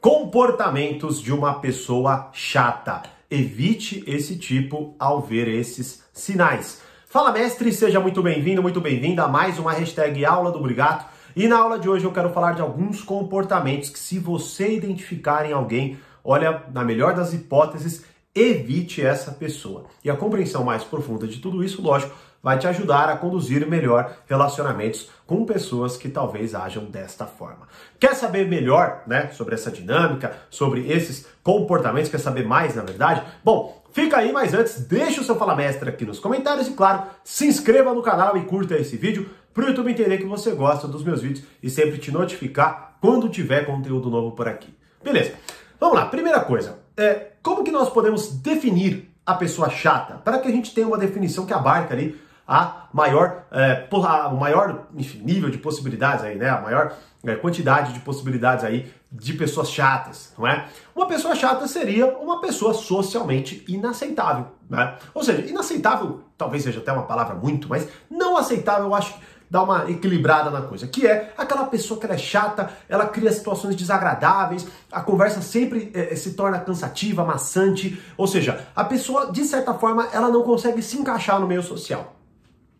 Comportamentos 0.00 1.20
de 1.22 1.32
uma 1.32 1.54
pessoa 1.54 2.28
chata. 2.32 3.02
Evite 3.30 4.04
esse 4.06 4.36
tipo 4.36 4.94
ao 4.98 5.22
ver 5.22 5.48
esses 5.48 6.04
sinais. 6.12 6.82
Fala, 7.06 7.32
mestre, 7.32 7.72
seja 7.72 7.98
muito 7.98 8.22
bem-vindo, 8.22 8.62
muito 8.62 8.80
bem-vinda 8.80 9.24
a 9.24 9.28
mais 9.28 9.58
uma 9.58 9.72
hashtag 9.72 10.24
Aula 10.24 10.52
do 10.52 10.60
Brigato. 10.60 11.06
E 11.34 11.48
na 11.48 11.58
aula 11.58 11.78
de 11.78 11.88
hoje 11.88 12.04
eu 12.04 12.12
quero 12.12 12.30
falar 12.30 12.52
de 12.52 12.60
alguns 12.60 13.02
comportamentos 13.02 13.88
que, 13.88 13.98
se 13.98 14.18
você 14.18 14.76
identificar 14.76 15.46
em 15.46 15.52
alguém, 15.52 15.98
olha, 16.22 16.62
na 16.72 16.84
melhor 16.84 17.14
das 17.14 17.32
hipóteses, 17.32 18.04
evite 18.34 19.00
essa 19.00 19.32
pessoa. 19.32 19.86
E 20.04 20.10
a 20.10 20.16
compreensão 20.16 20.62
mais 20.62 20.84
profunda 20.84 21.26
de 21.26 21.38
tudo 21.38 21.64
isso, 21.64 21.80
lógico, 21.80 22.14
vai 22.42 22.58
te 22.58 22.66
ajudar 22.66 23.08
a 23.08 23.16
conduzir 23.16 23.66
melhor 23.66 24.16
relacionamentos 24.26 25.10
com 25.26 25.44
pessoas 25.44 25.96
que 25.96 26.08
talvez 26.08 26.54
ajam 26.54 26.84
desta 26.84 27.26
forma. 27.26 27.66
Quer 27.98 28.14
saber 28.14 28.48
melhor, 28.48 29.02
né, 29.06 29.30
sobre 29.32 29.54
essa 29.54 29.70
dinâmica, 29.70 30.36
sobre 30.48 30.90
esses 30.90 31.26
comportamentos, 31.42 32.10
quer 32.10 32.20
saber 32.20 32.46
mais, 32.46 32.74
na 32.74 32.82
verdade? 32.82 33.22
Bom, 33.44 33.82
fica 33.92 34.18
aí, 34.18 34.32
mas 34.32 34.54
antes, 34.54 34.80
deixa 34.86 35.20
o 35.20 35.24
seu 35.24 35.36
Fala 35.36 35.56
Mestre 35.56 35.88
aqui 35.88 36.04
nos 36.04 36.18
comentários 36.18 36.68
e, 36.68 36.72
claro, 36.72 37.04
se 37.24 37.46
inscreva 37.46 37.92
no 37.92 38.02
canal 38.02 38.36
e 38.36 38.44
curta 38.44 38.76
esse 38.76 38.96
vídeo 38.96 39.28
para 39.52 39.64
o 39.64 39.68
YouTube 39.68 39.90
entender 39.90 40.18
que 40.18 40.26
você 40.26 40.52
gosta 40.52 40.86
dos 40.86 41.02
meus 41.02 41.22
vídeos 41.22 41.46
e 41.62 41.70
sempre 41.70 41.98
te 41.98 42.12
notificar 42.12 42.96
quando 43.00 43.28
tiver 43.28 43.64
conteúdo 43.64 44.10
novo 44.10 44.32
por 44.32 44.46
aqui. 44.46 44.76
Beleza? 45.02 45.32
Vamos 45.80 45.96
lá, 45.96 46.06
primeira 46.06 46.40
coisa, 46.40 46.78
é, 46.96 47.32
como 47.42 47.64
que 47.64 47.70
nós 47.70 47.90
podemos 47.90 48.28
definir 48.38 49.10
a 49.24 49.34
pessoa 49.34 49.68
chata? 49.68 50.14
Para 50.14 50.38
que 50.38 50.48
a 50.48 50.50
gente 50.50 50.74
tenha 50.74 50.86
uma 50.86 50.98
definição 50.98 51.46
que 51.46 51.52
abarque 51.52 51.92
ali 51.92 52.25
a 52.46 52.86
maior, 52.92 53.44
é, 53.50 53.88
o 53.90 54.36
maior 54.36 54.86
enfim, 54.94 55.18
nível 55.18 55.50
de 55.50 55.58
possibilidades 55.58 56.24
aí, 56.24 56.36
né? 56.36 56.48
A 56.48 56.60
maior 56.60 56.94
é, 57.24 57.34
quantidade 57.34 57.92
de 57.92 58.00
possibilidades 58.00 58.64
aí 58.64 58.92
de 59.10 59.32
pessoas 59.32 59.70
chatas, 59.70 60.32
não 60.38 60.46
é? 60.46 60.66
Uma 60.94 61.06
pessoa 61.06 61.34
chata 61.34 61.66
seria 61.66 62.06
uma 62.06 62.40
pessoa 62.40 62.72
socialmente 62.74 63.64
inaceitável, 63.66 64.46
né? 64.68 64.96
Ou 65.12 65.24
seja, 65.24 65.42
inaceitável 65.42 66.20
talvez 66.38 66.62
seja 66.62 66.80
até 66.80 66.92
uma 66.92 67.04
palavra 67.04 67.34
muito, 67.34 67.68
mas 67.68 67.88
não 68.10 68.36
aceitável 68.36 68.86
eu 68.86 68.94
acho 68.94 69.14
que 69.14 69.20
dá 69.50 69.62
uma 69.62 69.90
equilibrada 69.90 70.50
na 70.50 70.62
coisa, 70.62 70.86
que 70.86 71.06
é 71.06 71.32
aquela 71.38 71.66
pessoa 71.66 71.98
que 71.98 72.06
ela 72.06 72.14
é 72.14 72.18
chata, 72.18 72.70
ela 72.88 73.06
cria 73.06 73.30
situações 73.30 73.76
desagradáveis, 73.76 74.66
a 74.90 75.00
conversa 75.00 75.40
sempre 75.40 75.90
é, 75.94 76.14
se 76.16 76.34
torna 76.34 76.58
cansativa, 76.58 77.24
maçante, 77.24 78.00
ou 78.16 78.26
seja, 78.26 78.66
a 78.74 78.84
pessoa, 78.84 79.30
de 79.30 79.44
certa 79.44 79.72
forma, 79.74 80.08
ela 80.12 80.28
não 80.28 80.42
consegue 80.42 80.82
se 80.82 80.98
encaixar 80.98 81.40
no 81.40 81.46
meio 81.46 81.62
social. 81.62 82.15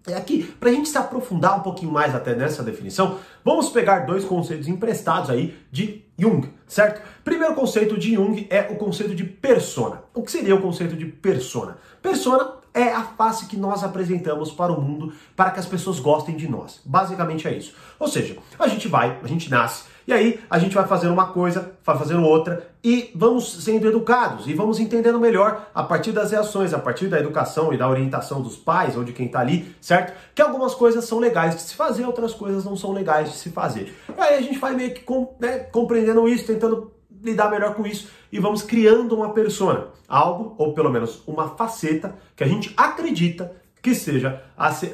É 0.08 0.14
aqui, 0.14 0.44
para 0.60 0.70
a 0.70 0.72
gente 0.72 0.88
se 0.88 0.96
aprofundar 0.96 1.58
um 1.58 1.62
pouquinho 1.62 1.90
mais 1.90 2.14
até 2.14 2.34
nessa 2.34 2.62
definição, 2.62 3.18
vamos 3.44 3.70
pegar 3.70 4.06
dois 4.06 4.24
conceitos 4.24 4.68
emprestados 4.68 5.30
aí 5.30 5.56
de 5.70 6.04
Jung, 6.16 6.48
certo? 6.66 7.02
Primeiro 7.24 7.54
conceito 7.54 7.98
de 7.98 8.14
Jung 8.14 8.46
é 8.48 8.60
o 8.70 8.76
conceito 8.76 9.16
de 9.16 9.24
persona. 9.24 10.04
O 10.14 10.22
que 10.22 10.30
seria 10.30 10.54
o 10.54 10.62
conceito 10.62 10.94
de 10.94 11.06
persona? 11.06 11.76
Persona 12.00 12.52
é 12.72 12.92
a 12.92 13.02
face 13.02 13.46
que 13.46 13.56
nós 13.56 13.82
apresentamos 13.82 14.52
para 14.52 14.72
o 14.72 14.80
mundo 14.80 15.12
para 15.34 15.50
que 15.50 15.58
as 15.58 15.66
pessoas 15.66 15.98
gostem 15.98 16.36
de 16.36 16.46
nós. 16.46 16.80
Basicamente 16.84 17.48
é 17.48 17.56
isso. 17.56 17.74
Ou 17.98 18.06
seja, 18.06 18.36
a 18.58 18.68
gente 18.68 18.86
vai, 18.86 19.18
a 19.22 19.26
gente 19.26 19.50
nasce, 19.50 19.84
e 20.06 20.12
aí 20.12 20.40
a 20.48 20.58
gente 20.58 20.74
vai 20.74 20.86
fazendo 20.86 21.12
uma 21.12 21.26
coisa, 21.26 21.72
vai 21.84 21.98
fazendo 21.98 22.22
outra, 22.22 22.68
e 22.82 23.10
vamos 23.14 23.64
sendo 23.64 23.88
educados, 23.88 24.46
e 24.46 24.54
vamos 24.54 24.78
entendendo 24.78 25.18
melhor 25.18 25.68
a 25.74 25.82
partir 25.82 26.12
das 26.12 26.30
reações, 26.30 26.72
a 26.72 26.78
partir 26.78 27.08
da 27.08 27.18
educação 27.18 27.72
e 27.72 27.76
da 27.76 27.88
orientação 27.88 28.40
dos 28.40 28.56
pais 28.56 28.96
ou 28.96 29.02
de 29.02 29.12
quem 29.12 29.26
está 29.26 29.40
ali, 29.40 29.74
certo? 29.80 30.12
Que 30.34 30.42
algumas 30.42 30.74
coisas 30.74 31.04
são 31.04 31.18
legais 31.18 31.56
de 31.56 31.62
se 31.62 31.74
fazer, 31.74 32.04
outras 32.04 32.32
coisas 32.32 32.64
não 32.64 32.76
são 32.76 32.92
legais 32.92 33.30
de 33.30 33.36
se 33.36 33.50
fazer. 33.50 33.94
E 34.16 34.20
aí 34.20 34.36
a 34.36 34.42
gente 34.42 34.58
vai 34.58 34.74
meio 34.74 34.94
que 34.94 35.04
né, 35.40 35.58
compreendendo 35.58 36.28
isso, 36.28 36.46
tentando 36.46 36.92
lidar 37.22 37.50
melhor 37.50 37.74
com 37.74 37.86
isso 37.86 38.08
e 38.30 38.38
vamos 38.38 38.62
criando 38.62 39.14
uma 39.16 39.30
persona, 39.30 39.88
algo 40.08 40.54
ou 40.58 40.72
pelo 40.72 40.90
menos 40.90 41.22
uma 41.26 41.48
faceta 41.56 42.14
que 42.34 42.44
a 42.44 42.46
gente 42.46 42.72
acredita 42.76 43.52
que 43.82 43.94
seja 43.94 44.42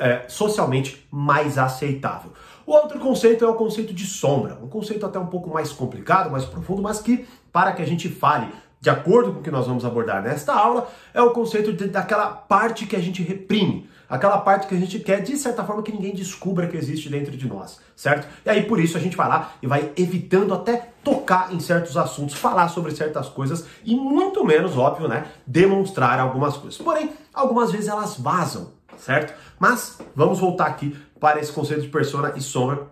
é, 0.01 0.25
socialmente 0.29 1.07
mais 1.11 1.57
aceitável. 1.57 2.33
O 2.67 2.73
outro 2.73 2.99
conceito 2.99 3.45
é 3.45 3.49
o 3.49 3.55
conceito 3.55 3.93
de 3.93 4.07
sombra, 4.07 4.59
um 4.63 4.69
conceito 4.69 5.05
até 5.05 5.19
um 5.19 5.27
pouco 5.27 5.51
mais 5.51 5.73
complicado, 5.73 6.31
mais 6.31 6.45
profundo, 6.45 6.83
mas 6.83 7.01
que 7.01 7.27
para 7.53 7.73
que 7.73 7.83
a 7.83 7.87
gente 7.87 8.09
fale 8.09 8.49
de 8.83 8.91
acordo 8.91 9.33
com 9.33 9.39
o 9.39 9.43
que 9.43 9.51
nós 9.51 9.69
vamos 9.69 9.85
abordar 9.85 10.21
nesta 10.21 10.53
aula, 10.53 10.89
é 11.15 11.23
o 11.23 11.31
conceito 11.31 11.73
de, 11.73 11.87
daquela 11.87 12.27
parte 12.27 12.85
que 12.85 12.97
a 12.97 13.01
gente 13.01 13.23
reprime, 13.23 13.89
aquela 14.09 14.39
parte 14.39 14.67
que 14.67 14.75
a 14.75 14.79
gente 14.79 14.99
quer, 14.99 15.23
de 15.23 15.37
certa 15.37 15.63
forma, 15.63 15.85
que 15.85 15.93
ninguém 15.93 16.13
descubra 16.13 16.67
que 16.67 16.77
existe 16.77 17.09
dentro 17.09 17.37
de 17.37 17.47
nós, 17.47 17.79
certo? 17.95 18.27
E 18.45 18.51
aí, 18.51 18.65
por 18.65 18.81
isso, 18.81 18.97
a 18.97 19.01
gente 19.01 19.17
vai 19.17 19.29
lá 19.29 19.53
e 19.63 19.69
vai 19.69 19.93
evitando 19.97 20.53
até 20.53 20.89
tocar 21.05 21.55
em 21.55 21.61
certos 21.61 21.97
assuntos, 21.97 22.35
falar 22.35 22.67
sobre 22.69 22.91
certas 22.93 23.29
coisas 23.29 23.65
e 23.85 23.95
muito 23.95 24.45
menos, 24.45 24.77
óbvio, 24.77 25.07
né, 25.07 25.27
demonstrar 25.47 26.19
algumas 26.19 26.57
coisas. 26.57 26.77
Porém, 26.83 27.11
algumas 27.33 27.71
vezes 27.71 27.87
elas 27.87 28.19
vazam, 28.19 28.73
certo? 28.99 29.35
Mas 29.59 29.99
vamos 30.15 30.39
voltar 30.39 30.67
aqui 30.67 30.97
para 31.21 31.41
esse 31.41 31.53
conceito 31.53 31.83
de 31.83 31.89
persona 31.89 32.33
e 32.37 32.41
sombra 32.41 32.87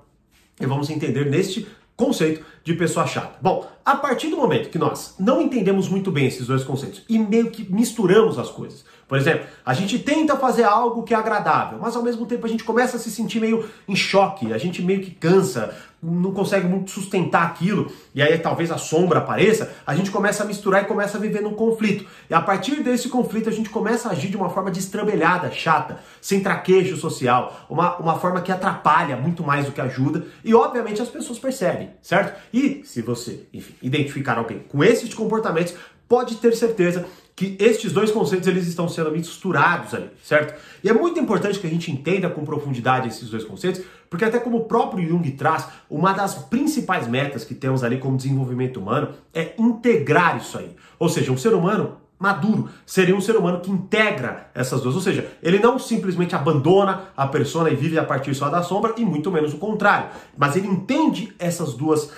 e 0.61 0.67
vamos 0.67 0.91
entender 0.91 1.29
neste 1.29 1.67
conceito 1.97 2.45
de 2.65 2.73
pessoa 2.75 3.07
chata. 3.07 3.39
Bom, 3.43 3.71
a 3.85 3.95
partir 3.95 4.29
do 4.29 4.37
momento 4.37 4.71
que 4.71 4.79
nós 4.79 5.15
não 5.19 5.43
entendemos 5.43 5.89
muito 5.89 6.11
bem 6.11 6.27
esses 6.27 6.47
dois 6.47 6.65
conceitos 6.65 7.03
e 7.09 7.19
meio 7.19 7.51
que 7.51 7.71
misturamos 7.71 8.39
as 8.39 8.49
coisas, 8.51 8.85
por 9.07 9.19
exemplo, 9.19 9.47
a 9.67 9.75
gente 9.75 9.99
tenta 9.99 10.37
fazer 10.37 10.63
algo 10.63 11.03
que 11.03 11.13
é 11.13 11.17
agradável, 11.17 11.79
mas 11.79 11.97
ao 11.97 12.03
mesmo 12.03 12.25
tempo 12.25 12.47
a 12.47 12.49
gente 12.49 12.65
começa 12.65 12.97
a 12.97 13.01
se 13.01 13.11
sentir 13.11 13.41
meio 13.41 13.69
em 13.89 13.97
choque, 13.97 14.53
a 14.53 14.59
gente 14.59 14.81
meio 14.83 15.01
que 15.01 15.11
cansa, 15.11 15.77
não 16.03 16.33
consegue 16.33 16.67
muito 16.67 16.91
sustentar 16.91 17.47
aquilo, 17.47 17.93
e 18.15 18.23
aí 18.23 18.39
talvez 18.39 18.71
a 18.71 18.79
sombra 18.79 19.19
apareça, 19.19 19.75
a 19.87 19.95
gente 19.95 20.11
começa 20.11 20.43
a 20.43 20.47
misturar 20.47 20.83
e 20.83 20.87
começa 20.87 21.19
a 21.19 21.21
viver 21.21 21.43
num 21.43 21.55
conflito. 21.55 22.07
E 22.29 22.35
a 22.35 22.41
partir 22.41 22.83
desse 22.83 23.09
conflito 23.09 23.49
a 23.49 23.53
gente 23.53 23.69
começa 23.69 24.09
a 24.09 24.13
agir 24.13 24.29
de 24.29 24.37
uma 24.37 24.49
forma 24.49 24.71
destrambelhada, 24.71 25.51
chata, 25.51 26.01
sem 26.21 26.41
traquejo 26.41 26.97
social, 26.97 27.67
uma, 27.69 27.97
uma 27.97 28.19
forma 28.19 28.41
que 28.41 28.51
atrapalha 28.51 29.17
muito 29.17 29.43
mais 29.43 29.67
do 29.67 29.73
que 29.73 29.81
ajuda, 29.81 30.25
e 30.45 30.55
obviamente 30.55 31.03
as 31.03 31.09
pessoas 31.09 31.39
percebem, 31.39 31.91
certo? 32.01 32.39
E 32.53 32.83
se 32.85 33.03
você, 33.03 33.47
enfim, 33.53 33.75
identificar 33.83 34.39
alguém 34.39 34.61
com 34.61 34.83
esses 34.83 35.13
comportamentos, 35.13 35.75
pode 36.09 36.37
ter 36.37 36.57
certeza 36.57 37.07
que 37.41 37.57
estes 37.59 37.91
dois 37.91 38.11
conceitos 38.11 38.47
eles 38.47 38.67
estão 38.67 38.87
sendo 38.87 39.11
misturados 39.11 39.95
ali, 39.95 40.11
certo? 40.23 40.61
E 40.85 40.91
é 40.91 40.93
muito 40.93 41.19
importante 41.19 41.59
que 41.59 41.67
a 41.67 41.71
gente 41.71 41.91
entenda 41.91 42.29
com 42.29 42.45
profundidade 42.45 43.09
esses 43.09 43.31
dois 43.31 43.45
conceitos, 43.45 43.81
porque 44.11 44.27
até 44.27 44.39
como 44.39 44.59
o 44.59 44.65
próprio 44.65 45.09
Jung 45.09 45.31
traz, 45.31 45.67
uma 45.89 46.13
das 46.13 46.35
principais 46.35 47.09
metas 47.09 47.43
que 47.43 47.55
temos 47.55 47.83
ali 47.83 47.97
como 47.97 48.15
desenvolvimento 48.15 48.79
humano 48.79 49.15
é 49.33 49.55
integrar 49.59 50.37
isso 50.37 50.59
aí. 50.59 50.77
Ou 50.99 51.09
seja, 51.09 51.33
um 51.33 51.39
ser 51.39 51.55
humano 51.55 51.97
maduro 52.19 52.69
seria 52.85 53.17
um 53.17 53.23
ser 53.23 53.37
humano 53.37 53.61
que 53.61 53.71
integra 53.71 54.51
essas 54.55 54.83
duas, 54.83 54.95
ou 54.95 55.01
seja, 55.01 55.27
ele 55.43 55.59
não 55.59 55.79
simplesmente 55.79 56.35
abandona 56.35 57.05
a 57.17 57.27
persona 57.27 57.71
e 57.71 57.75
vive 57.75 57.99
a 57.99 58.05
partir 58.05 58.35
só 58.35 58.51
da 58.51 58.63
sombra 58.63 58.93
e 58.99 59.05
muito 59.07 59.31
menos 59.31 59.55
o 59.55 59.57
contrário, 59.57 60.11
mas 60.37 60.57
ele 60.57 60.69
entende 60.69 61.33
essas 61.39 61.73
duas 61.73 62.11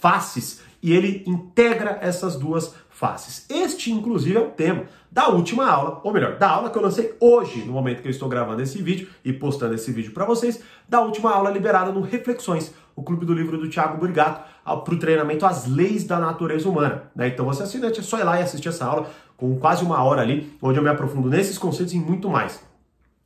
faces 0.00 0.62
e 0.82 0.94
ele 0.94 1.22
integra 1.26 1.98
essas 2.00 2.36
duas 2.36 2.74
faces. 3.00 3.46
Este, 3.48 3.90
inclusive, 3.90 4.36
é 4.36 4.40
o 4.40 4.50
tema 4.50 4.84
da 5.10 5.28
última 5.28 5.66
aula, 5.66 6.02
ou 6.04 6.12
melhor, 6.12 6.36
da 6.36 6.50
aula 6.50 6.68
que 6.68 6.76
eu 6.76 6.82
lancei 6.82 7.14
hoje, 7.18 7.64
no 7.64 7.72
momento 7.72 8.02
que 8.02 8.08
eu 8.08 8.10
estou 8.10 8.28
gravando 8.28 8.60
esse 8.60 8.82
vídeo 8.82 9.08
e 9.24 9.32
postando 9.32 9.74
esse 9.74 9.90
vídeo 9.90 10.12
para 10.12 10.26
vocês, 10.26 10.60
da 10.86 11.00
última 11.00 11.32
aula 11.32 11.50
liberada 11.50 11.90
no 11.90 12.02
Reflexões, 12.02 12.74
o 12.94 13.02
clube 13.02 13.24
do 13.24 13.32
livro 13.32 13.56
do 13.56 13.70
Thiago 13.70 13.98
Brigato, 13.98 14.44
para 14.62 14.94
o 14.94 14.98
treinamento 14.98 15.46
As 15.46 15.66
Leis 15.66 16.04
da 16.04 16.20
Natureza 16.20 16.68
Humana. 16.68 17.04
Né? 17.16 17.28
Então 17.28 17.46
você 17.46 17.62
assinante, 17.62 18.00
é 18.00 18.02
só 18.02 18.18
ir 18.18 18.24
lá 18.24 18.38
e 18.38 18.42
assistir 18.42 18.68
essa 18.68 18.84
aula 18.84 19.08
com 19.34 19.58
quase 19.58 19.82
uma 19.82 20.04
hora 20.04 20.20
ali, 20.20 20.52
onde 20.60 20.78
eu 20.78 20.82
me 20.82 20.90
aprofundo 20.90 21.30
nesses 21.30 21.56
conceitos 21.56 21.94
e 21.94 21.98
muito 21.98 22.28
mais. 22.28 22.62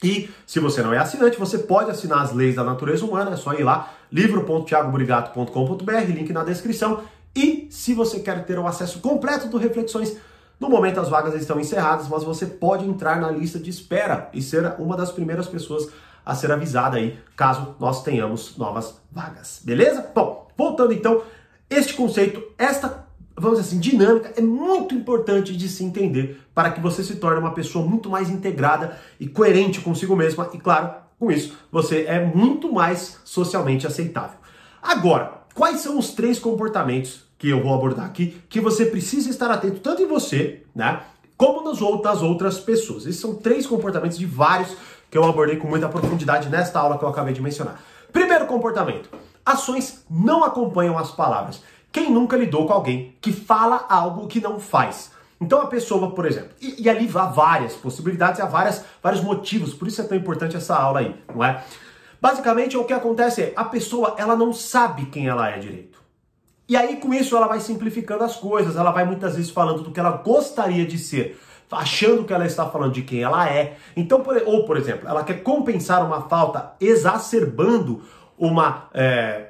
E 0.02 0.30
se 0.46 0.60
você 0.60 0.82
não 0.82 0.92
é 0.92 0.98
assinante, 0.98 1.36
você 1.36 1.58
pode 1.58 1.90
assinar 1.90 2.22
as 2.22 2.32
leis 2.32 2.54
da 2.54 2.62
natureza 2.62 3.04
humana, 3.04 3.32
é 3.32 3.36
só 3.36 3.52
ir 3.54 3.64
lá, 3.64 3.92
livro.thiagobrigato.com.br, 4.12 6.04
link 6.08 6.32
na 6.32 6.44
descrição. 6.44 7.02
E 7.36 7.66
se 7.70 7.94
você 7.94 8.20
quer 8.20 8.44
ter 8.44 8.58
o 8.58 8.66
acesso 8.66 9.00
completo 9.00 9.48
do 9.48 9.58
Reflexões, 9.58 10.16
no 10.60 10.68
momento 10.68 11.00
as 11.00 11.08
vagas 11.08 11.34
estão 11.34 11.58
encerradas, 11.58 12.08
mas 12.08 12.22
você 12.22 12.46
pode 12.46 12.86
entrar 12.86 13.20
na 13.20 13.30
lista 13.30 13.58
de 13.58 13.70
espera 13.70 14.30
e 14.32 14.40
ser 14.40 14.74
uma 14.78 14.96
das 14.96 15.10
primeiras 15.10 15.46
pessoas 15.46 15.88
a 16.24 16.34
ser 16.34 16.50
avisada 16.50 16.96
aí, 16.96 17.18
caso 17.36 17.74
nós 17.78 18.02
tenhamos 18.02 18.56
novas 18.56 19.00
vagas. 19.10 19.60
Beleza? 19.62 20.10
Bom, 20.14 20.48
voltando 20.56 20.92
então, 20.92 21.22
este 21.68 21.94
conceito, 21.94 22.42
esta, 22.56 23.06
vamos 23.36 23.58
dizer 23.58 23.70
assim, 23.70 23.80
dinâmica 23.80 24.32
é 24.36 24.40
muito 24.40 24.94
importante 24.94 25.54
de 25.56 25.68
se 25.68 25.84
entender 25.84 26.40
para 26.54 26.70
que 26.70 26.80
você 26.80 27.02
se 27.02 27.16
torne 27.16 27.40
uma 27.40 27.52
pessoa 27.52 27.84
muito 27.84 28.08
mais 28.08 28.30
integrada 28.30 28.98
e 29.18 29.28
coerente 29.28 29.80
consigo 29.80 30.16
mesma 30.16 30.48
e 30.54 30.58
claro, 30.58 30.94
com 31.18 31.30
isso, 31.30 31.56
você 31.70 32.04
é 32.04 32.24
muito 32.24 32.72
mais 32.72 33.18
socialmente 33.24 33.86
aceitável. 33.86 34.38
Agora, 34.82 35.42
quais 35.54 35.80
são 35.80 35.98
os 35.98 36.10
três 36.10 36.38
comportamentos 36.38 37.24
que 37.38 37.48
eu 37.48 37.62
vou 37.62 37.74
abordar 37.74 38.06
aqui, 38.06 38.40
que 38.48 38.60
você 38.60 38.86
precisa 38.86 39.30
estar 39.30 39.50
atento 39.50 39.80
tanto 39.80 40.02
em 40.02 40.06
você, 40.06 40.62
né, 40.74 41.00
como 41.36 41.62
nas 41.62 41.82
outras, 41.82 42.22
outras 42.22 42.58
pessoas. 42.58 43.06
Esses 43.06 43.20
são 43.20 43.34
três 43.34 43.66
comportamentos 43.66 44.18
de 44.18 44.26
vários 44.26 44.76
que 45.10 45.18
eu 45.18 45.24
abordei 45.24 45.56
com 45.56 45.68
muita 45.68 45.88
profundidade 45.88 46.48
nesta 46.48 46.78
aula 46.78 46.98
que 46.98 47.04
eu 47.04 47.08
acabei 47.08 47.34
de 47.34 47.42
mencionar. 47.42 47.80
Primeiro 48.12 48.46
comportamento: 48.46 49.10
ações 49.44 50.04
não 50.08 50.44
acompanham 50.44 50.98
as 50.98 51.10
palavras. 51.10 51.62
Quem 51.92 52.10
nunca 52.10 52.36
lidou 52.36 52.66
com 52.66 52.72
alguém 52.72 53.14
que 53.20 53.32
fala 53.32 53.86
algo 53.88 54.26
que 54.26 54.40
não 54.40 54.58
faz? 54.58 55.12
Então 55.40 55.60
a 55.60 55.66
pessoa, 55.66 56.10
por 56.12 56.26
exemplo, 56.26 56.50
e, 56.60 56.82
e 56.82 56.88
ali 56.88 57.08
há 57.14 57.26
várias 57.26 57.74
possibilidades, 57.74 58.40
há 58.40 58.46
várias, 58.46 58.84
vários 59.02 59.22
motivos, 59.22 59.74
por 59.74 59.86
isso 59.86 60.00
é 60.00 60.04
tão 60.04 60.16
importante 60.16 60.56
essa 60.56 60.74
aula 60.74 61.00
aí, 61.00 61.14
não 61.32 61.44
é? 61.44 61.62
Basicamente, 62.20 62.76
o 62.76 62.84
que 62.84 62.92
acontece 62.92 63.42
é, 63.42 63.52
a 63.54 63.64
pessoa, 63.64 64.14
ela 64.16 64.34
não 64.34 64.52
sabe 64.52 65.06
quem 65.06 65.28
ela 65.28 65.50
é 65.50 65.58
direito. 65.58 65.93
E 66.68 66.76
aí, 66.76 66.96
com 66.96 67.12
isso, 67.12 67.36
ela 67.36 67.46
vai 67.46 67.60
simplificando 67.60 68.24
as 68.24 68.36
coisas, 68.36 68.76
ela 68.76 68.90
vai 68.90 69.04
muitas 69.04 69.36
vezes 69.36 69.50
falando 69.50 69.82
do 69.82 69.90
que 69.90 70.00
ela 70.00 70.12
gostaria 70.12 70.86
de 70.86 70.96
ser, 70.96 71.38
achando 71.70 72.24
que 72.24 72.32
ela 72.32 72.46
está 72.46 72.66
falando 72.66 72.92
de 72.92 73.02
quem 73.02 73.22
ela 73.22 73.48
é. 73.48 73.76
Então, 73.94 74.22
por, 74.22 74.40
ou, 74.46 74.64
por 74.64 74.76
exemplo, 74.76 75.08
ela 75.08 75.22
quer 75.22 75.42
compensar 75.42 76.04
uma 76.04 76.22
falta 76.22 76.72
exacerbando 76.80 78.02
uma 78.38 78.88
é, 78.94 79.48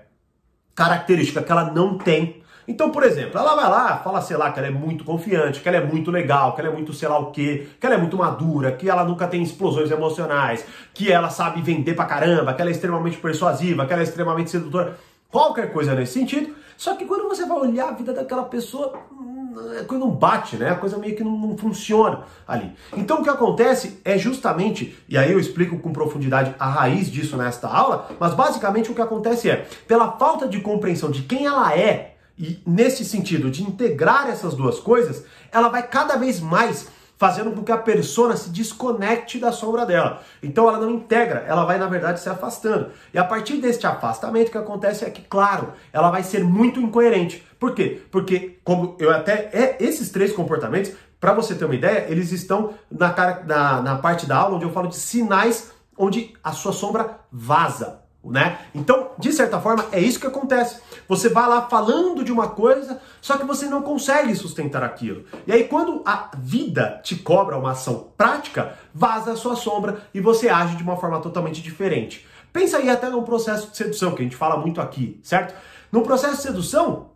característica 0.75 1.43
que 1.43 1.52
ela 1.52 1.70
não 1.70 1.99
tem. 1.99 2.43
Então, 2.66 2.90
por 2.90 3.02
exemplo, 3.05 3.38
ela 3.38 3.55
vai 3.55 3.69
lá, 3.69 3.99
fala, 3.99 4.20
sei 4.22 4.37
lá, 4.37 4.50
que 4.50 4.58
ela 4.58 4.69
é 4.69 4.70
muito 4.70 5.05
confiante, 5.05 5.60
que 5.60 5.69
ela 5.69 5.76
é 5.76 5.84
muito 5.84 6.10
legal, 6.10 6.55
que 6.55 6.62
ela 6.62 6.70
é 6.70 6.72
muito 6.72 6.94
sei 6.94 7.08
lá 7.08 7.19
o 7.19 7.31
quê, 7.31 7.69
que 7.78 7.87
ela 7.87 7.94
é 7.94 7.99
muito 7.99 8.17
madura, 8.17 8.72
que 8.72 8.88
ela 8.88 9.05
nunca 9.05 9.28
tem 9.28 9.43
explosões 9.43 9.90
emocionais, 9.90 10.64
que 10.94 11.12
ela 11.12 11.28
sabe 11.28 11.60
vender 11.60 11.94
pra 11.94 12.06
caramba, 12.06 12.55
que 12.55 12.62
ela 12.62 12.70
é 12.70 12.72
extremamente 12.72 13.19
persuasiva, 13.19 13.87
que 13.87 13.93
ela 13.93 14.02
é 14.02 14.05
extremamente 14.05 14.50
sedutora, 14.50 14.99
qualquer 15.31 15.72
coisa 15.72 15.94
nesse 15.94 16.14
sentido. 16.14 16.63
Só 16.76 16.94
que 16.94 17.05
quando 17.05 17.29
você 17.29 17.47
vai 17.47 17.59
olhar 17.59 17.88
a 17.88 17.93
vida 17.93 18.12
daquela 18.12 18.44
pessoa, 18.44 18.93
hum, 19.12 19.55
a 19.81 19.85
coisa 19.85 20.05
não 20.05 20.11
bate, 20.11 20.56
né? 20.56 20.71
A 20.71 20.75
coisa 20.76 20.99
meio 20.99 21.17
que 21.17 21.23
não, 21.23 21.37
não, 21.37 21.56
funciona 21.56 22.25
ali. 22.47 22.73
Então 22.97 23.21
o 23.21 23.23
que 23.23 23.31
acontece 23.31 24.00
é 24.05 24.19
justamente, 24.19 24.97
e 25.09 25.17
aí 25.17 25.32
eu 25.32 25.38
explico 25.38 25.79
com 25.79 25.93
profundidade 25.93 26.55
a 26.59 26.69
raiz 26.69 27.11
disso 27.11 27.37
nesta 27.37 27.69
aula, 27.69 28.11
mas 28.19 28.35
basicamente 28.35 28.91
o 28.91 28.94
que 28.94 29.03
acontece 29.03 29.50
é, 29.50 29.67
pela 29.87 30.12
falta 30.12 30.49
de 30.49 30.61
compreensão 30.61 31.11
de 31.11 31.23
quem 31.23 31.47
ela 31.47 31.76
é, 31.76 32.17
e 32.38 32.61
nesse 32.67 33.05
sentido 33.05 33.50
de 33.50 33.62
integrar 33.62 34.29
essas 34.29 34.55
duas 34.55 34.81
coisas, 34.81 35.25
ela 35.53 35.69
vai 35.69 35.87
cada 35.87 36.17
vez 36.17 36.41
mais 36.41 36.88
fazendo 37.16 37.52
com 37.52 37.62
que 37.62 37.72
a 37.72 37.78
persona 37.78 38.37
se 38.37 38.50
desconecte 38.50 39.38
da 39.38 39.52
sombra 39.52 39.87
dela. 39.87 40.22
Então 40.43 40.69
ela 40.69 40.78
não 40.78 40.90
integra, 40.90 41.44
ela 41.46 41.64
vai 41.64 41.78
na 41.78 41.87
verdade 41.87 42.20
se 42.20 42.28
afastando. 42.28 42.90
E 43.12 43.19
a 43.19 43.25
partir 43.25 43.58
deste 43.58 43.87
afastamento 43.87 44.49
o 44.49 44.50
que 44.50 44.58
acontece 44.58 45.05
é 45.05 45.11
que, 45.11 45.22
claro, 45.22 45.72
ela 45.93 46.11
vai 46.11 46.22
ser 46.22 46.44
muito 46.44 46.81
incoerente. 46.81 47.44
Por 47.58 47.75
quê? 47.75 48.02
Porque 48.11 48.58
como 48.64 48.96
eu 48.99 49.11
até 49.11 49.50
é 49.52 49.76
esses 49.81 50.11
três 50.11 50.32
comportamentos, 50.32 50.93
para 51.20 51.32
você 51.32 51.55
ter 51.55 51.64
uma 51.64 51.75
ideia, 51.75 52.06
eles 52.08 52.32
estão 52.32 52.75
na, 52.90 53.14
na, 53.46 53.82
na 53.82 53.96
parte 53.96 54.26
da 54.26 54.37
aula 54.37 54.56
onde 54.56 54.64
eu 54.64 54.72
falo 54.72 54.88
de 54.88 54.96
sinais 54.96 55.72
onde 55.96 56.34
a 56.43 56.52
sua 56.52 56.72
sombra 56.72 57.19
vaza 57.31 58.04
né? 58.25 58.59
Então, 58.75 59.11
de 59.19 59.32
certa 59.32 59.61
forma, 59.61 59.87
é 59.93 60.00
isso 60.00 60.21
que 60.21 60.26
acontece. 60.26 60.81
Você 61.09 61.29
vai 61.29 61.49
lá 61.49 61.62
falando 61.62 62.25
de 62.25 62.32
uma 62.32 62.49
coisa, 62.49 63.00
só 63.21 63.37
que 63.37 63.44
você 63.44 63.67
não 63.67 63.82
consegue 63.82 64.35
sustentar 64.35 64.82
aquilo. 64.82 65.25
E 65.47 65.53
aí, 65.53 65.65
quando 65.65 66.03
a 66.05 66.31
vida 66.38 67.00
te 67.03 67.17
cobra 67.17 67.59
uma 67.59 67.73
ação 67.73 68.09
prática, 68.17 68.76
vaza 68.93 69.32
a 69.32 69.37
sua 69.37 69.56
sombra 69.56 70.03
e 70.12 70.21
você 70.21 70.49
age 70.49 70.76
de 70.76 70.82
uma 70.82 70.97
forma 70.97 71.21
totalmente 71.21 71.61
diferente. 71.62 72.26
Pensa 72.53 72.79
aí 72.79 72.88
até 72.88 73.09
no 73.11 73.23
processo 73.23 73.71
de 73.71 73.76
sedução, 73.76 74.15
que 74.15 74.23
a 74.23 74.25
gente 74.25 74.37
fala 74.37 74.56
muito 74.56 74.81
aqui, 74.81 75.19
certo? 75.23 75.55
No 75.91 76.03
processo 76.03 76.37
de 76.37 76.43
sedução, 76.43 77.11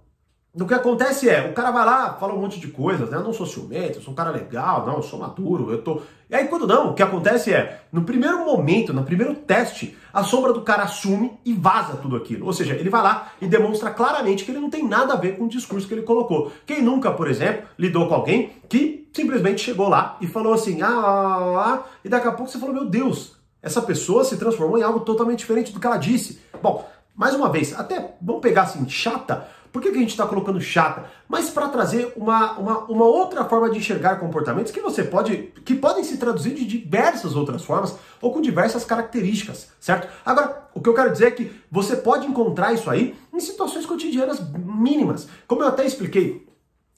o 0.65 0.67
que 0.67 0.75
acontece 0.75 1.29
é, 1.29 1.49
o 1.49 1.53
cara 1.53 1.71
vai 1.71 1.85
lá, 1.85 2.15
fala 2.15 2.35
um 2.35 2.41
monte 2.41 2.59
de 2.59 2.69
coisas, 2.69 3.09
né? 3.11 3.17
Eu 3.17 3.23
não 3.23 3.33
sou 3.33 3.47
ciumento, 3.47 3.99
eu 3.99 4.03
sou 4.03 4.13
um 4.13 4.17
cara 4.17 4.31
legal, 4.31 4.87
não, 4.87 4.97
eu 4.97 5.03
sou 5.03 5.19
maduro, 5.19 5.71
eu 5.71 5.83
tô. 5.83 6.01
E 6.29 6.35
aí, 6.35 6.49
quando 6.49 6.67
não, 6.67 6.91
o 6.91 6.95
que 6.95 7.03
acontece 7.03 7.53
é, 7.53 7.83
no 7.93 8.03
primeiro 8.03 8.45
momento, 8.45 8.93
no 8.93 9.05
primeiro 9.05 9.35
teste, 9.35 9.97
a 10.13 10.23
sombra 10.23 10.53
do 10.53 10.63
cara 10.63 10.83
assume 10.83 11.39
e 11.45 11.55
vaza 11.55 11.97
tudo 11.97 12.17
aquilo. 12.17 12.45
Ou 12.47 12.53
seja, 12.53 12.75
ele 12.75 12.91
vai 12.91 13.03
lá 13.03 13.33
e 13.41 13.47
demonstra 13.47 13.91
claramente 13.91 14.45
que 14.45 14.51
ele 14.51 14.61
não 14.61 14.69
tem 14.69 14.87
nada 14.87 15.15
a 15.15 15.17
ver 15.17 15.37
com 15.37 15.45
o 15.45 15.49
discurso 15.49 15.87
que 15.87 15.95
ele 15.95 16.03
colocou. 16.03 16.53
Quem 16.67 16.83
nunca, 16.83 17.11
por 17.13 17.29
exemplo, 17.29 17.69
lidou 17.79 18.09
com 18.09 18.15
alguém 18.15 18.53
que 18.69 19.09
simplesmente 19.13 19.63
chegou 19.63 19.89
lá 19.89 20.17
e 20.21 20.27
falou 20.27 20.53
assim, 20.53 20.83
ah, 20.83 20.89
ah, 20.89 21.73
ah, 21.73 21.83
e 22.05 22.09
daqui 22.09 22.29
a 22.29 22.33
pouco 22.33 22.51
você 22.51 22.59
falou, 22.59 22.75
meu 22.75 22.85
Deus, 22.85 23.37
essa 23.63 23.81
pessoa 23.81 24.25
se 24.25 24.37
transformou 24.37 24.79
em 24.79 24.83
algo 24.83 25.01
totalmente 25.01 25.41
diferente 25.41 25.73
do 25.73 25.81
que 25.81 25.87
ela 25.87 25.97
disse. 25.97 26.41
Bom, 26.63 26.89
mais 27.15 27.35
uma 27.35 27.49
vez, 27.49 27.79
até 27.79 28.15
vamos 28.23 28.41
pegar 28.41 28.63
assim, 28.63 28.89
chata, 28.89 29.49
por 29.73 29.83
que, 29.83 29.91
que 29.91 29.97
a 29.97 30.01
gente 30.01 30.11
está 30.11 30.27
colocando 30.27 30.61
chata? 30.61 31.05
Mas 31.29 31.51
para 31.51 31.69
trazer 31.69 32.13
uma, 32.17 32.53
uma, 32.59 32.79
uma, 32.85 33.05
outra 33.05 33.45
forma 33.45 33.71
de 33.71 33.79
enxergar 33.79 34.17
comportamentos 34.17 34.73
que 34.73 34.81
você 34.81 35.03
pode, 35.05 35.53
que 35.65 35.75
podem 35.75 36.03
se 36.03 36.17
traduzir 36.17 36.55
de 36.55 36.65
diversas 36.65 37.37
outras 37.37 37.65
formas 37.65 37.97
ou 38.21 38.33
com 38.33 38.41
diversas 38.41 38.85
características, 38.85 39.69
certo? 39.79 40.09
Agora, 40.25 40.69
o 40.75 40.81
que 40.81 40.89
eu 40.89 40.95
quero 40.95 41.13
dizer 41.13 41.27
é 41.27 41.31
que 41.31 41.53
você 41.71 41.97
pode 41.97 42.27
encontrar 42.27 42.73
isso 42.73 42.91
aí 42.91 43.15
em 43.33 43.41
situações 43.41 43.85
cotidianas 43.85 44.41
mínimas. 44.53 45.29
Como 45.47 45.63
eu 45.63 45.69
até 45.69 45.85
expliquei 45.85 46.49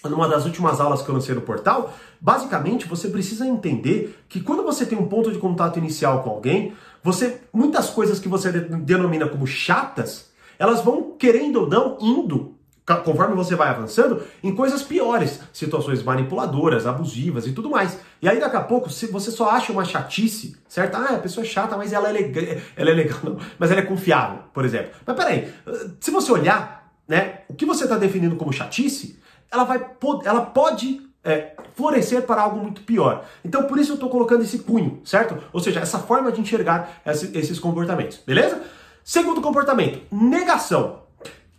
numa 0.08 0.28
das 0.28 0.46
últimas 0.46 0.80
aulas 0.80 1.02
que 1.02 1.08
eu 1.08 1.14
lancei 1.14 1.34
no 1.34 1.42
portal, 1.42 1.92
basicamente 2.20 2.88
você 2.88 3.08
precisa 3.08 3.46
entender 3.46 4.18
que 4.28 4.40
quando 4.40 4.62
você 4.62 4.86
tem 4.86 4.98
um 4.98 5.08
ponto 5.08 5.30
de 5.30 5.38
contato 5.38 5.78
inicial 5.78 6.22
com 6.22 6.30
alguém, 6.30 6.72
você 7.02 7.40
muitas 7.52 7.90
coisas 7.90 8.18
que 8.18 8.28
você 8.28 8.50
denomina 8.50 9.28
como 9.28 9.46
chatas, 9.46 10.30
elas 10.58 10.82
vão 10.82 11.12
querendo 11.18 11.62
ou 11.62 11.68
não 11.68 11.98
indo 12.00 12.54
conforme 12.96 13.34
você 13.34 13.54
vai 13.54 13.68
avançando, 13.68 14.22
em 14.42 14.54
coisas 14.54 14.82
piores, 14.82 15.40
situações 15.52 16.02
manipuladoras, 16.02 16.86
abusivas 16.86 17.46
e 17.46 17.52
tudo 17.52 17.70
mais. 17.70 17.98
E 18.20 18.28
aí 18.28 18.38
daqui 18.38 18.56
a 18.56 18.60
pouco, 18.60 18.90
você 18.90 19.30
só 19.30 19.50
acha 19.50 19.72
uma 19.72 19.84
chatice, 19.84 20.56
certo? 20.68 20.96
Ah, 20.96 21.14
a 21.14 21.18
pessoa 21.18 21.44
é 21.44 21.48
chata, 21.48 21.76
mas 21.76 21.92
ela 21.92 22.08
é 22.08 22.12
legal, 22.12 22.44
ela 22.76 22.90
é 22.90 22.94
legal, 22.94 23.18
não, 23.24 23.38
mas 23.58 23.70
ela 23.70 23.80
é 23.80 23.84
confiável, 23.84 24.40
por 24.52 24.64
exemplo. 24.64 24.90
Mas 25.06 25.16
peraí, 25.16 25.52
se 26.00 26.10
você 26.10 26.32
olhar, 26.32 26.92
né, 27.08 27.40
o 27.48 27.54
que 27.54 27.66
você 27.66 27.84
está 27.84 27.96
definindo 27.96 28.36
como 28.36 28.52
chatice, 28.52 29.18
ela 29.50 29.64
vai, 29.64 29.84
ela 30.24 30.42
pode 30.42 31.10
é, 31.24 31.54
florescer 31.74 32.22
para 32.22 32.42
algo 32.42 32.58
muito 32.58 32.82
pior. 32.82 33.24
Então, 33.44 33.64
por 33.64 33.78
isso 33.78 33.92
eu 33.92 33.94
estou 33.94 34.08
colocando 34.08 34.42
esse 34.42 34.60
cunho, 34.60 35.00
certo? 35.04 35.36
Ou 35.52 35.60
seja, 35.60 35.80
essa 35.80 35.98
forma 35.98 36.32
de 36.32 36.40
enxergar 36.40 37.00
esses 37.06 37.58
comportamentos, 37.58 38.18
beleza? 38.26 38.62
Segundo 39.04 39.40
comportamento, 39.40 40.02
negação. 40.10 40.99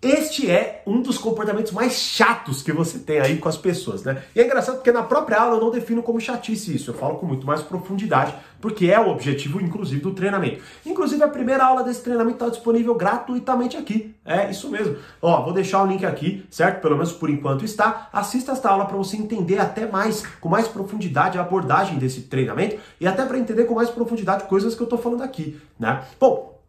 Este 0.02 0.50
é 0.50 0.82
um 0.88 1.00
dos 1.00 1.20
comportamentos 1.20 1.72
mais 1.72 1.94
chatos 1.94 2.64
que 2.64 2.72
você 2.72 2.98
tem 2.98 3.20
aí 3.20 3.38
com 3.38 3.48
as 3.48 3.56
pessoas, 3.56 4.02
né? 4.02 4.24
E 4.36 4.40
é 4.40 4.46
engraçado 4.46 4.78
porque 4.78 4.92
na 4.92 5.04
própria 5.04 5.40
aula 5.40 5.58
eu 5.58 5.62
não 5.62 5.70
defino 5.70 6.02
como 6.02 6.20
chatice 6.20 6.76
isso, 6.76 6.90
eu 6.90 6.96
falo 6.96 7.20
com 7.20 7.28
muito 7.28 7.46
mais 7.46 7.62
profundidade, 7.62 8.34
porque 8.60 8.88
é 8.88 9.00
o 9.00 9.10
objetivo, 9.10 9.62
inclusive, 9.62 10.02
do 10.02 10.12
treinamento. 10.12 10.64
Inclusive, 10.84 11.22
a 11.22 11.28
primeira 11.28 11.64
aula 11.64 11.84
desse 11.84 12.02
treinamento 12.02 12.38
está 12.38 12.50
disponível 12.50 12.96
gratuitamente 12.96 13.78
aqui. 13.78 14.16
É 14.26 14.50
isso 14.50 14.72
mesmo. 14.72 14.98
Ó, 15.22 15.44
vou 15.44 15.54
deixar 15.54 15.84
o 15.84 15.86
link 15.86 16.04
aqui, 16.04 16.48
certo? 16.50 16.82
Pelo 16.82 16.96
menos 16.96 17.12
por 17.12 17.30
enquanto 17.30 17.64
está. 17.64 18.10
Assista 18.12 18.54
esta 18.54 18.72
aula 18.72 18.86
para 18.86 18.98
você 18.98 19.18
entender 19.18 19.60
até 19.60 19.86
mais, 19.86 20.26
com 20.40 20.50
mais 20.50 20.68
profundidade, 20.68 21.38
a 21.38 21.42
abordagem 21.42 22.00
desse 22.00 22.22
treinamento 22.22 22.80
e 23.00 23.06
até 23.06 23.24
para 23.24 23.38
entender 23.38 23.66
com 23.66 23.76
mais 23.76 23.92
profundidade 23.92 24.46
coisas 24.46 24.74
que 24.74 24.82
eu 24.82 24.86
estou 24.86 24.98
falando 24.98 25.22
aqui, 25.22 25.62
né? 25.80 26.04
Bom, 26.20 26.60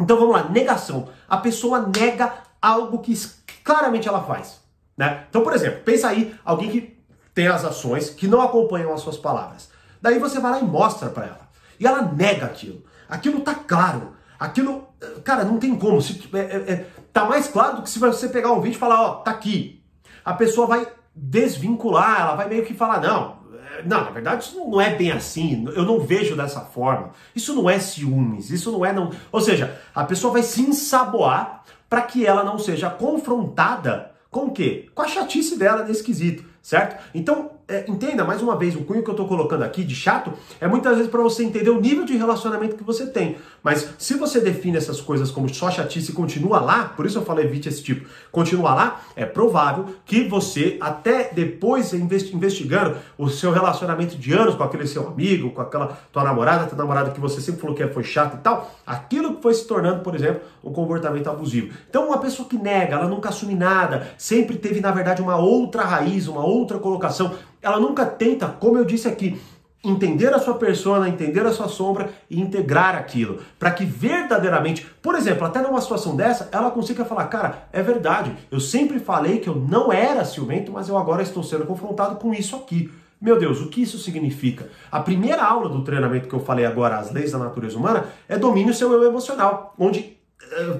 então 0.00 0.16
vamos 0.16 0.32
lá, 0.32 0.48
negação. 0.48 1.08
A 1.28 1.36
pessoa 1.36 1.80
nega 1.94 2.47
algo 2.60 2.98
que 2.98 3.14
claramente 3.62 4.08
ela 4.08 4.22
faz. 4.22 4.60
Né? 4.96 5.24
Então, 5.28 5.42
por 5.42 5.52
exemplo, 5.52 5.80
pensa 5.84 6.08
aí 6.08 6.34
alguém 6.44 6.70
que 6.70 6.98
tem 7.34 7.46
as 7.46 7.64
ações 7.64 8.10
que 8.10 8.26
não 8.26 8.40
acompanham 8.40 8.92
as 8.92 9.00
suas 9.00 9.16
palavras. 9.16 9.70
Daí 10.02 10.18
você 10.18 10.40
vai 10.40 10.52
lá 10.52 10.60
e 10.60 10.64
mostra 10.64 11.08
para 11.08 11.26
ela. 11.26 11.48
E 11.78 11.86
ela 11.86 12.02
nega 12.02 12.46
aquilo. 12.46 12.82
Aquilo 13.08 13.40
tá 13.40 13.54
claro. 13.54 14.14
Aquilo, 14.38 14.88
cara, 15.24 15.44
não 15.44 15.58
tem 15.58 15.76
como. 15.76 16.00
Se, 16.02 16.28
é, 16.34 16.38
é, 16.38 16.72
é, 16.72 16.86
tá 17.12 17.24
mais 17.24 17.48
claro 17.48 17.76
do 17.76 17.82
que 17.82 17.90
se 17.90 17.98
você 17.98 18.28
pegar 18.28 18.52
um 18.52 18.60
vídeo 18.60 18.76
e 18.76 18.80
falar, 18.80 19.02
ó, 19.02 19.14
tá 19.16 19.30
aqui. 19.30 19.82
A 20.24 20.34
pessoa 20.34 20.66
vai 20.66 20.86
desvincular, 21.14 22.20
ela 22.20 22.34
vai 22.34 22.48
meio 22.48 22.64
que 22.64 22.74
falar, 22.74 23.00
não, 23.00 23.38
é, 23.76 23.82
não, 23.82 24.04
na 24.04 24.10
verdade 24.10 24.44
isso 24.44 24.56
não 24.56 24.80
é 24.80 24.94
bem 24.94 25.10
assim, 25.10 25.64
eu 25.74 25.84
não 25.84 26.00
vejo 26.00 26.36
dessa 26.36 26.60
forma. 26.60 27.10
Isso 27.34 27.54
não 27.54 27.68
é 27.68 27.78
ciúmes, 27.78 28.50
isso 28.50 28.70
não 28.70 28.84
é 28.84 28.92
não. 28.92 29.10
Ou 29.32 29.40
seja, 29.40 29.80
a 29.94 30.04
pessoa 30.04 30.32
vai 30.32 30.42
se 30.42 30.62
ensaboar 30.62 31.64
para 31.88 32.02
que 32.02 32.26
ela 32.26 32.44
não 32.44 32.58
seja 32.58 32.90
confrontada 32.90 34.12
com 34.30 34.46
o 34.46 34.52
quê? 34.52 34.88
Com 34.94 35.02
a 35.02 35.08
chatice 35.08 35.56
dela 35.56 35.84
nesse 35.84 36.02
quesito, 36.02 36.44
certo? 36.62 37.02
Então, 37.14 37.57
é, 37.68 37.84
entenda, 37.86 38.24
mais 38.24 38.40
uma 38.40 38.56
vez, 38.56 38.74
o 38.74 38.82
cunho 38.82 39.02
que 39.02 39.10
eu 39.10 39.12
estou 39.12 39.28
colocando 39.28 39.62
aqui 39.62 39.84
de 39.84 39.94
chato 39.94 40.32
é 40.58 40.66
muitas 40.66 40.96
vezes 40.96 41.10
para 41.10 41.20
você 41.22 41.44
entender 41.44 41.68
o 41.68 41.78
nível 41.78 42.06
de 42.06 42.16
relacionamento 42.16 42.74
que 42.74 42.82
você 42.82 43.06
tem. 43.06 43.36
Mas 43.62 43.90
se 43.98 44.14
você 44.14 44.40
define 44.40 44.78
essas 44.78 45.02
coisas 45.02 45.30
como 45.30 45.52
só 45.52 45.70
chatice 45.70 46.10
e 46.10 46.14
continua 46.14 46.60
lá, 46.60 46.86
por 46.96 47.04
isso 47.04 47.18
eu 47.18 47.22
falo 47.22 47.40
evite 47.40 47.68
esse 47.68 47.82
tipo, 47.82 48.08
continua 48.32 48.74
lá, 48.74 49.02
é 49.14 49.26
provável 49.26 49.84
que 50.06 50.26
você, 50.26 50.78
até 50.80 51.30
depois 51.30 51.92
investigando 51.92 52.96
o 53.18 53.28
seu 53.28 53.52
relacionamento 53.52 54.16
de 54.16 54.32
anos 54.32 54.54
com 54.54 54.62
aquele 54.62 54.86
seu 54.86 55.06
amigo, 55.06 55.50
com 55.50 55.60
aquela 55.60 55.98
tua 56.10 56.24
namorada, 56.24 56.64
tua 56.64 56.78
namorada 56.78 57.10
que 57.10 57.20
você 57.20 57.38
sempre 57.42 57.60
falou 57.60 57.76
que 57.76 57.86
foi 57.88 58.02
chato 58.02 58.36
e 58.36 58.38
tal, 58.38 58.74
aquilo 58.86 59.36
que 59.36 59.42
foi 59.42 59.52
se 59.52 59.66
tornando, 59.66 60.02
por 60.02 60.14
exemplo, 60.14 60.40
um 60.64 60.72
comportamento 60.72 61.28
abusivo. 61.28 61.74
Então, 61.90 62.06
uma 62.06 62.18
pessoa 62.18 62.48
que 62.48 62.56
nega, 62.56 62.96
ela 62.96 63.08
nunca 63.08 63.28
assume 63.28 63.54
nada, 63.54 64.08
sempre 64.16 64.56
teve, 64.56 64.80
na 64.80 64.90
verdade, 64.90 65.20
uma 65.20 65.36
outra 65.36 65.82
raiz, 65.82 66.26
uma 66.28 66.44
outra 66.44 66.78
colocação 66.78 67.34
ela 67.62 67.80
nunca 67.80 68.04
tenta, 68.06 68.46
como 68.46 68.78
eu 68.78 68.84
disse 68.84 69.08
aqui, 69.08 69.40
entender 69.84 70.32
a 70.34 70.38
sua 70.38 70.54
persona, 70.54 71.08
entender 71.08 71.46
a 71.46 71.52
sua 71.52 71.68
sombra 71.68 72.10
e 72.28 72.40
integrar 72.40 72.96
aquilo, 72.96 73.38
para 73.58 73.70
que 73.70 73.84
verdadeiramente, 73.84 74.86
por 75.00 75.14
exemplo, 75.14 75.46
até 75.46 75.60
numa 75.60 75.80
situação 75.80 76.16
dessa, 76.16 76.48
ela 76.50 76.70
consiga 76.70 77.04
falar, 77.04 77.26
cara, 77.26 77.68
é 77.72 77.82
verdade, 77.82 78.34
eu 78.50 78.60
sempre 78.60 78.98
falei 78.98 79.38
que 79.38 79.48
eu 79.48 79.54
não 79.54 79.92
era 79.92 80.24
ciumento, 80.24 80.72
mas 80.72 80.88
eu 80.88 80.98
agora 80.98 81.22
estou 81.22 81.42
sendo 81.42 81.64
confrontado 81.64 82.16
com 82.16 82.34
isso 82.34 82.56
aqui. 82.56 82.90
Meu 83.20 83.38
Deus, 83.38 83.60
o 83.60 83.68
que 83.68 83.82
isso 83.82 83.98
significa? 83.98 84.68
A 84.92 85.00
primeira 85.00 85.42
aula 85.44 85.68
do 85.68 85.82
treinamento 85.82 86.28
que 86.28 86.34
eu 86.34 86.40
falei 86.40 86.64
agora, 86.64 86.98
as 86.98 87.10
leis 87.10 87.32
da 87.32 87.38
natureza 87.38 87.76
humana, 87.76 88.06
é 88.28 88.36
domínio 88.38 88.72
seu 88.72 88.92
eu 88.92 89.04
emocional, 89.04 89.74
onde 89.78 90.16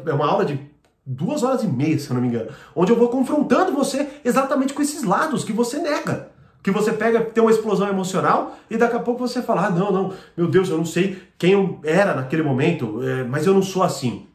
é 0.07 0.13
uma 0.13 0.27
aula 0.27 0.45
de 0.45 0.61
duas 1.05 1.43
horas 1.43 1.65
e 1.65 1.67
meia, 1.67 1.99
se 1.99 2.11
eu 2.11 2.15
não 2.15 2.21
me 2.21 2.29
engano, 2.29 2.51
onde 2.77 2.93
eu 2.93 2.97
vou 2.97 3.09
confrontando 3.09 3.73
você 3.73 4.09
exatamente 4.25 4.73
com 4.73 4.83
esses 4.83 5.03
lados 5.03 5.43
que 5.43 5.53
você 5.53 5.79
nega. 5.79 6.31
Que 6.63 6.71
você 6.71 6.93
pega, 6.93 7.21
tem 7.21 7.43
uma 7.43 7.53
explosão 7.53 7.89
emocional 7.89 8.57
e 8.69 8.77
daqui 8.77 8.97
a 8.97 9.01
pouco 9.01 9.27
você 9.27 9.41
fala: 9.43 9.67
ah, 9.67 9.71
não, 9.71 9.93
não, 9.93 10.13
meu 10.37 10.49
Deus, 10.49 10.69
eu 10.69 10.77
não 10.77 10.85
sei 10.85 11.23
quem 11.39 11.53
eu 11.53 11.81
era 11.85 12.15
naquele 12.15 12.43
momento, 12.43 13.01
é, 13.03 13.25
mas 13.25 13.47
eu 13.47 13.55
não 13.55 13.63
sou 13.63 13.83
assim. 13.83 14.27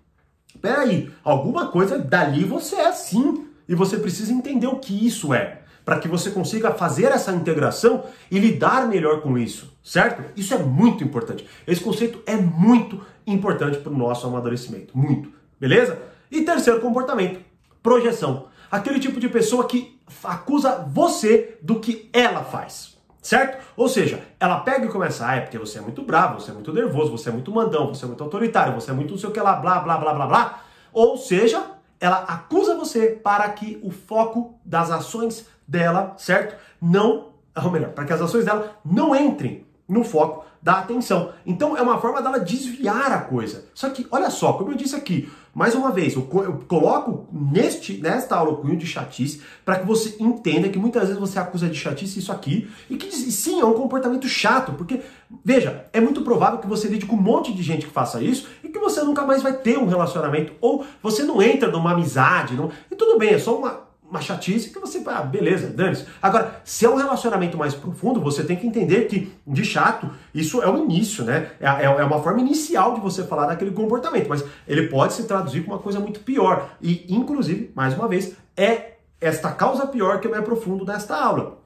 Peraí, 0.61 1.11
alguma 1.23 1.67
coisa 1.67 1.99
dali 1.99 2.43
você 2.43 2.75
é 2.75 2.87
assim. 2.87 3.47
E 3.67 3.75
você 3.75 3.97
precisa 3.97 4.31
entender 4.31 4.67
o 4.67 4.77
que 4.77 5.05
isso 5.05 5.33
é, 5.33 5.61
para 5.85 5.99
que 5.99 6.07
você 6.07 6.31
consiga 6.31 6.71
fazer 6.71 7.05
essa 7.05 7.31
integração 7.31 8.03
e 8.29 8.37
lidar 8.39 8.87
melhor 8.87 9.21
com 9.21 9.37
isso, 9.37 9.73
certo? 9.83 10.23
Isso 10.35 10.53
é 10.53 10.57
muito 10.57 11.03
importante. 11.03 11.45
Esse 11.65 11.81
conceito 11.81 12.21
é 12.25 12.35
muito 12.35 13.01
importante 13.25 13.77
para 13.77 13.91
o 13.91 13.97
nosso 13.97 14.27
amadurecimento. 14.27 14.97
Muito. 14.97 15.29
Beleza? 15.59 15.97
E 16.29 16.41
terceiro 16.41 16.81
comportamento: 16.81 17.39
projeção. 17.81 18.47
Aquele 18.69 18.99
tipo 18.99 19.19
de 19.19 19.29
pessoa 19.29 19.65
que 19.65 19.92
acusa 20.24 20.86
você 20.88 21.57
do 21.62 21.79
que 21.79 22.10
ela 22.13 22.43
faz. 22.43 22.93
Certo? 23.22 23.63
Ou 23.77 23.88
seja, 23.88 24.22
ela 24.38 24.60
pega 24.60 24.86
e 24.86 24.89
começa, 24.89 25.25
ah, 25.25 25.36
é 25.36 25.39
porque 25.39 25.57
você 25.57 25.77
é 25.77 25.81
muito 25.81 26.03
bravo, 26.03 26.41
você 26.41 26.51
é 26.51 26.53
muito 26.53 26.74
nervoso, 26.74 27.10
você 27.12 27.29
é 27.29 27.31
muito 27.31 27.51
mandão, 27.53 27.88
você 27.88 28.03
é 28.03 28.07
muito 28.07 28.22
autoritário, 28.22 28.74
você 28.74 28.91
é 28.91 28.93
muito 28.93 29.12
não 29.12 29.17
sei 29.17 29.29
o 29.29 29.31
que 29.31 29.39
lá, 29.39 29.55
blá, 29.55 29.79
blá, 29.79 29.98
blá, 29.98 30.13
blá, 30.13 30.27
blá. 30.27 30.63
Ou 30.91 31.15
seja, 31.15 31.63
ela 32.01 32.17
acusa 32.17 32.75
você 32.75 33.07
para 33.24 33.48
que 33.50 33.79
o 33.81 33.91
foco 33.91 34.60
das 34.65 34.91
ações 34.91 35.48
dela, 35.65 36.15
certo? 36.17 36.57
Não, 36.81 37.29
ou 37.55 37.72
melhor, 37.72 37.91
para 37.91 38.03
que 38.03 38.12
as 38.12 38.22
ações 38.22 38.43
dela 38.43 38.77
não 38.83 39.15
entrem 39.15 39.65
no 39.88 40.03
foco 40.03 40.45
da 40.62 40.79
atenção. 40.79 41.31
Então 41.45 41.77
é 41.77 41.81
uma 41.81 42.00
forma 42.00 42.22
dela 42.22 42.39
desviar 42.39 43.12
a 43.12 43.22
coisa. 43.22 43.65
Só 43.74 43.89
que, 43.89 44.05
olha 44.12 44.29
só, 44.29 44.53
como 44.53 44.72
eu 44.72 44.75
disse 44.75 44.95
aqui, 44.95 45.31
mais 45.53 45.75
uma 45.75 45.91
vez, 45.91 46.15
eu, 46.15 46.27
eu 46.43 46.63
coloco 46.67 47.27
neste, 47.31 47.98
nesta 47.98 48.36
aula 48.36 48.53
o 48.53 48.57
cunho 48.57 48.75
de 48.75 48.88
chatice 48.88 49.39
para 49.63 49.77
que 49.77 49.86
você 49.86 50.15
entenda 50.19 50.67
que 50.67 50.79
muitas 50.79 51.03
vezes 51.03 51.19
você 51.19 51.38
acusa 51.38 51.69
de 51.69 51.75
chatice 51.75 52.17
isso 52.17 52.31
aqui 52.31 52.67
e 52.89 52.98
que 52.98 53.12
sim, 53.12 53.60
é 53.60 53.65
um 53.65 53.74
comportamento 53.74 54.27
chato, 54.27 54.72
porque, 54.74 55.01
veja, 55.45 55.86
é 55.93 56.01
muito 56.01 56.24
provável 56.24 56.57
que 56.57 56.65
você 56.65 56.88
lide 56.88 57.05
com 57.05 57.15
um 57.15 57.22
monte 57.22 57.53
de 57.53 57.62
gente 57.62 57.86
que 57.86 57.91
faça 57.91 58.19
isso 58.19 58.48
e 58.63 58.69
que 58.69 58.79
você 58.79 59.03
nunca 59.03 59.27
mais 59.27 59.43
vai 59.43 59.53
ter 59.53 59.77
um 59.77 59.86
relacionamento 59.86 60.53
ou 60.60 60.83
você 61.03 61.22
não 61.22 61.39
entra 61.39 61.69
numa 61.69 61.91
amizade, 61.91 62.55
não, 62.55 62.72
e 62.89 62.95
tudo 62.95 63.19
bem, 63.19 63.36
é 63.36 63.39
só 63.39 63.55
uma 63.55 63.82
uma 64.13 64.22
chatice 64.22 64.70
que 64.70 64.79
você, 64.79 65.01
ah, 65.08 65.24
beleza, 65.24 65.67
dane-se. 65.67 66.05
Agora, 66.22 66.62
se 66.63 66.86
é 66.86 66.89
um 66.89 66.96
relacionamento 66.96 67.58
mais 67.58 67.74
profundo, 67.74 68.22
você 68.22 68.43
tem 68.43 68.55
que 68.55 68.67
entender 68.67 69.08
que, 69.08 69.34
de 69.46 69.65
chato, 69.65 70.08
isso 70.34 70.62
é 70.62 70.70
o 70.70 70.77
início, 70.77 71.24
né? 71.24 71.51
É, 71.60 71.65
é, 71.65 71.86
é 71.86 72.03
uma 72.03 72.22
forma 72.22 72.39
inicial 72.39 72.93
de 72.93 73.01
você 73.01 73.24
falar 73.24 73.48
daquele 73.48 73.72
comportamento, 73.72 74.29
mas 74.29 74.46
ele 74.67 74.88
pode 74.88 75.13
se 75.13 75.24
traduzir 75.24 75.63
com 75.63 75.72
uma 75.72 75.79
coisa 75.79 76.00
muito 76.00 76.20
pior. 76.20 76.70
E, 76.79 77.05
inclusive, 77.10 77.72
mais 77.74 77.96
uma 77.96 78.08
vez, 78.08 78.36
é 78.55 78.98
esta 79.20 79.51
causa 79.51 79.88
pior 79.88 80.20
que 80.20 80.27
eu 80.27 80.32
me 80.32 80.38
aprofundo 80.38 80.86
nesta 80.86 81.15
aula 81.15 81.62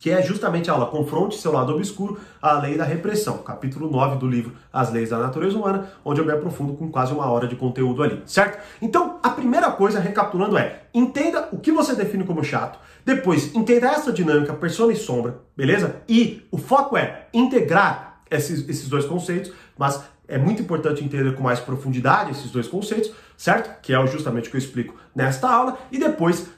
que 0.00 0.10
é 0.10 0.22
justamente 0.22 0.70
a 0.70 0.72
aula 0.72 0.86
Confronte 0.86 1.36
seu 1.36 1.52
lado 1.52 1.74
obscuro, 1.74 2.18
a 2.40 2.54
lei 2.54 2.76
da 2.76 2.84
repressão, 2.84 3.36
capítulo 3.38 3.90
9 3.90 4.16
do 4.16 4.26
livro 4.26 4.54
As 4.72 4.90
Leis 4.90 5.10
da 5.10 5.18
Natureza 5.18 5.58
Humana, 5.58 5.92
onde 6.02 6.22
eu 6.22 6.24
me 6.24 6.32
aprofundo 6.32 6.72
com 6.72 6.90
quase 6.90 7.12
uma 7.12 7.30
hora 7.30 7.46
de 7.46 7.54
conteúdo 7.54 8.02
ali, 8.02 8.22
certo? 8.24 8.58
Então, 8.80 9.20
a 9.22 9.28
primeira 9.28 9.70
coisa, 9.70 10.00
recapitulando, 10.00 10.56
é 10.56 10.84
entenda 10.94 11.50
o 11.52 11.58
que 11.58 11.70
você 11.70 11.94
define 11.94 12.24
como 12.24 12.42
chato, 12.42 12.78
depois 13.04 13.54
entenda 13.54 13.88
essa 13.88 14.10
dinâmica 14.10 14.54
persona 14.54 14.90
e 14.90 14.96
sombra, 14.96 15.36
beleza? 15.54 15.96
E 16.08 16.46
o 16.50 16.56
foco 16.56 16.96
é 16.96 17.26
integrar 17.34 18.22
esses, 18.30 18.66
esses 18.70 18.88
dois 18.88 19.04
conceitos, 19.04 19.52
mas 19.76 20.02
é 20.26 20.38
muito 20.38 20.62
importante 20.62 21.04
entender 21.04 21.34
com 21.34 21.42
mais 21.42 21.60
profundidade 21.60 22.30
esses 22.30 22.50
dois 22.50 22.66
conceitos, 22.66 23.12
certo? 23.36 23.82
Que 23.82 23.92
é 23.92 24.06
justamente 24.06 24.48
o 24.48 24.50
que 24.50 24.56
eu 24.56 24.60
explico 24.60 24.94
nesta 25.14 25.46
aula, 25.46 25.76
e 25.92 25.98
depois 25.98 26.48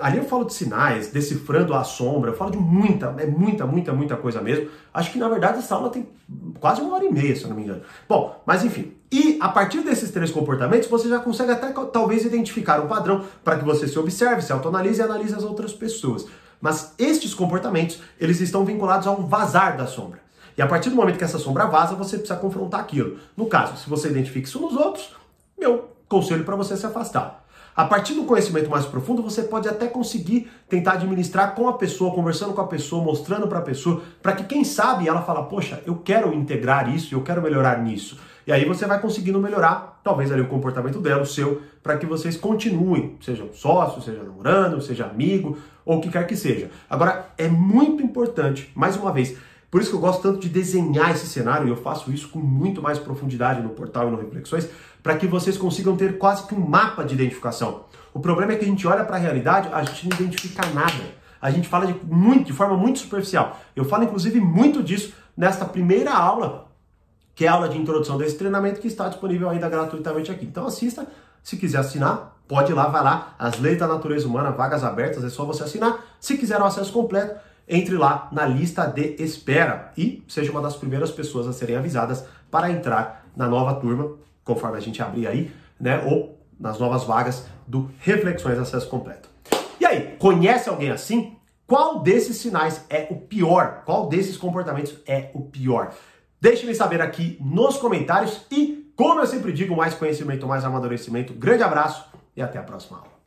Ali 0.00 0.18
eu 0.18 0.24
falo 0.24 0.44
de 0.44 0.54
sinais, 0.54 1.08
decifrando 1.08 1.74
a 1.74 1.82
sombra, 1.82 2.30
eu 2.30 2.36
falo 2.36 2.52
de 2.52 2.58
muita, 2.58 3.16
é 3.18 3.26
muita, 3.26 3.66
muita, 3.66 3.92
muita 3.92 4.16
coisa 4.16 4.40
mesmo. 4.40 4.68
Acho 4.94 5.10
que 5.10 5.18
na 5.18 5.28
verdade 5.28 5.58
essa 5.58 5.74
aula 5.74 5.90
tem 5.90 6.08
quase 6.60 6.80
uma 6.80 6.94
hora 6.94 7.04
e 7.04 7.12
meia, 7.12 7.34
se 7.34 7.42
eu 7.42 7.48
não 7.48 7.56
me 7.56 7.64
engano. 7.64 7.82
Bom, 8.08 8.40
mas 8.46 8.64
enfim. 8.64 8.92
E 9.10 9.38
a 9.40 9.48
partir 9.48 9.80
desses 9.80 10.12
três 10.12 10.30
comportamentos, 10.30 10.88
você 10.88 11.08
já 11.08 11.18
consegue 11.18 11.50
até 11.50 11.72
talvez 11.92 12.24
identificar 12.24 12.80
um 12.80 12.86
padrão 12.86 13.24
para 13.42 13.58
que 13.58 13.64
você 13.64 13.88
se 13.88 13.98
observe, 13.98 14.40
se 14.40 14.52
autoanalise 14.52 15.00
e 15.00 15.04
analise 15.04 15.34
as 15.34 15.42
outras 15.42 15.72
pessoas. 15.72 16.26
Mas 16.60 16.94
estes 16.96 17.34
comportamentos, 17.34 18.00
eles 18.20 18.40
estão 18.40 18.64
vinculados 18.64 19.08
a 19.08 19.10
um 19.10 19.26
vazar 19.26 19.76
da 19.76 19.88
sombra. 19.88 20.20
E 20.56 20.62
a 20.62 20.66
partir 20.66 20.90
do 20.90 20.96
momento 20.96 21.18
que 21.18 21.24
essa 21.24 21.38
sombra 21.40 21.66
vaza, 21.66 21.96
você 21.96 22.18
precisa 22.18 22.38
confrontar 22.38 22.80
aquilo. 22.80 23.18
No 23.36 23.46
caso, 23.46 23.76
se 23.76 23.90
você 23.90 24.08
identifica 24.08 24.46
isso 24.46 24.60
nos 24.60 24.76
outros, 24.76 25.12
meu 25.58 25.88
conselho 26.08 26.44
para 26.44 26.54
você 26.54 26.76
se 26.76 26.86
afastar. 26.86 27.41
A 27.74 27.86
partir 27.86 28.12
do 28.12 28.24
conhecimento 28.24 28.68
mais 28.68 28.84
profundo, 28.84 29.22
você 29.22 29.42
pode 29.42 29.66
até 29.66 29.86
conseguir 29.86 30.50
tentar 30.68 30.92
administrar 30.92 31.54
com 31.54 31.68
a 31.68 31.72
pessoa, 31.72 32.14
conversando 32.14 32.52
com 32.52 32.60
a 32.60 32.66
pessoa, 32.66 33.02
mostrando 33.02 33.48
para 33.48 33.60
a 33.60 33.62
pessoa, 33.62 34.02
para 34.22 34.32
que 34.32 34.44
quem 34.44 34.62
sabe 34.62 35.08
ela 35.08 35.22
fala, 35.22 35.44
poxa, 35.44 35.82
eu 35.86 35.96
quero 35.96 36.34
integrar 36.34 36.94
isso, 36.94 37.14
eu 37.14 37.22
quero 37.22 37.40
melhorar 37.40 37.82
nisso. 37.82 38.18
E 38.46 38.52
aí 38.52 38.66
você 38.66 38.86
vai 38.86 39.00
conseguindo 39.00 39.38
melhorar, 39.38 40.00
talvez 40.04 40.30
ali 40.30 40.42
o 40.42 40.48
comportamento 40.48 41.00
dela, 41.00 41.22
o 41.22 41.26
seu, 41.26 41.62
para 41.82 41.96
que 41.96 42.04
vocês 42.04 42.36
continuem, 42.36 43.16
sejam 43.22 43.48
sócios, 43.54 44.04
seja 44.04 44.22
namorando, 44.22 44.82
seja 44.82 45.06
amigo, 45.06 45.56
ou 45.84 45.98
o 45.98 46.00
que 46.00 46.10
quer 46.10 46.26
que 46.26 46.36
seja. 46.36 46.70
Agora, 46.90 47.30
é 47.38 47.48
muito 47.48 48.02
importante, 48.02 48.70
mais 48.74 48.96
uma 48.96 49.12
vez, 49.12 49.36
por 49.72 49.80
isso 49.80 49.88
que 49.88 49.96
eu 49.96 50.00
gosto 50.00 50.20
tanto 50.20 50.38
de 50.38 50.50
desenhar 50.50 51.12
esse 51.12 51.26
cenário, 51.26 51.66
e 51.66 51.70
eu 51.70 51.76
faço 51.76 52.12
isso 52.12 52.28
com 52.28 52.38
muito 52.38 52.82
mais 52.82 52.98
profundidade 52.98 53.62
no 53.62 53.70
portal 53.70 54.06
e 54.06 54.10
no 54.10 54.18
Reflexões, 54.18 54.68
para 55.02 55.16
que 55.16 55.26
vocês 55.26 55.56
consigam 55.56 55.96
ter 55.96 56.18
quase 56.18 56.46
que 56.46 56.54
um 56.54 56.60
mapa 56.60 57.02
de 57.02 57.14
identificação. 57.14 57.86
O 58.12 58.20
problema 58.20 58.52
é 58.52 58.56
que 58.56 58.66
a 58.66 58.68
gente 58.68 58.86
olha 58.86 59.02
para 59.02 59.16
a 59.16 59.18
realidade, 59.18 59.70
a 59.72 59.82
gente 59.82 60.10
não 60.10 60.16
identifica 60.18 60.66
nada. 60.74 61.02
A 61.40 61.50
gente 61.50 61.68
fala 61.68 61.86
de, 61.86 61.94
muito, 62.04 62.44
de 62.44 62.52
forma 62.52 62.76
muito 62.76 62.98
superficial. 62.98 63.58
Eu 63.74 63.86
falo 63.86 64.04
inclusive 64.04 64.38
muito 64.40 64.82
disso 64.82 65.14
nesta 65.34 65.64
primeira 65.64 66.12
aula, 66.12 66.70
que 67.34 67.46
é 67.46 67.48
a 67.48 67.54
aula 67.54 67.70
de 67.70 67.78
introdução 67.78 68.18
desse 68.18 68.36
treinamento 68.36 68.78
que 68.78 68.88
está 68.88 69.08
disponível 69.08 69.48
ainda 69.48 69.70
gratuitamente 69.70 70.30
aqui. 70.30 70.44
Então 70.44 70.66
assista, 70.66 71.06
se 71.42 71.56
quiser 71.56 71.78
assinar, 71.78 72.36
pode 72.46 72.72
ir 72.72 72.74
lá, 72.74 72.88
vai 72.88 73.02
lá. 73.02 73.34
As 73.38 73.58
leis 73.58 73.78
da 73.78 73.86
natureza 73.86 74.28
humana, 74.28 74.50
vagas 74.50 74.84
abertas, 74.84 75.24
é 75.24 75.30
só 75.30 75.46
você 75.46 75.62
assinar. 75.62 76.04
Se 76.20 76.36
quiser 76.36 76.60
o 76.60 76.64
acesso 76.66 76.92
completo, 76.92 77.40
entre 77.72 77.96
lá 77.96 78.28
na 78.30 78.44
lista 78.44 78.86
de 78.86 79.16
espera 79.18 79.92
e 79.96 80.22
seja 80.28 80.52
uma 80.52 80.60
das 80.60 80.76
primeiras 80.76 81.10
pessoas 81.10 81.48
a 81.48 81.52
serem 81.52 81.74
avisadas 81.74 82.24
para 82.50 82.70
entrar 82.70 83.26
na 83.34 83.48
nova 83.48 83.74
turma, 83.80 84.12
conforme 84.44 84.76
a 84.76 84.80
gente 84.80 85.02
abrir 85.02 85.26
aí, 85.26 85.50
né? 85.80 86.04
Ou 86.04 86.38
nas 86.60 86.78
novas 86.78 87.04
vagas 87.04 87.46
do 87.66 87.90
Reflexões 87.98 88.58
Acesso 88.58 88.88
Completo. 88.88 89.30
E 89.80 89.86
aí, 89.86 90.16
conhece 90.18 90.68
alguém 90.68 90.90
assim? 90.90 91.36
Qual 91.66 92.00
desses 92.00 92.36
sinais 92.36 92.84
é 92.90 93.06
o 93.10 93.16
pior? 93.16 93.82
Qual 93.86 94.08
desses 94.08 94.36
comportamentos 94.36 94.94
é 95.06 95.30
o 95.32 95.40
pior? 95.40 95.94
Deixe-me 96.38 96.74
saber 96.74 97.00
aqui 97.00 97.38
nos 97.40 97.78
comentários 97.78 98.44
e, 98.50 98.92
como 98.94 99.20
eu 99.20 99.26
sempre 99.26 99.52
digo, 99.52 99.74
mais 99.74 99.94
conhecimento, 99.94 100.46
mais 100.46 100.64
amadurecimento. 100.64 101.32
Grande 101.32 101.62
abraço 101.62 102.04
e 102.36 102.42
até 102.42 102.58
a 102.58 102.62
próxima 102.62 102.98
aula. 102.98 103.21